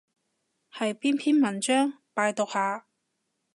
[0.73, 1.99] 係邊篇文章？
[2.11, 2.87] 拜讀下